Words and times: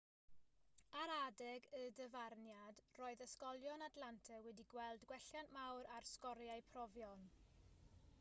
ar 1.01 1.11
adeg 1.15 1.65
y 1.79 1.81
dyfarniad 1.99 2.81
roedd 3.01 3.21
ysgolion 3.27 3.87
atlanta 3.89 4.39
wedi 4.47 4.65
gweld 4.73 5.05
gwelliant 5.13 5.53
mawr 5.59 5.87
ar 5.99 6.09
sgoriau 6.15 6.65
profion 6.73 7.29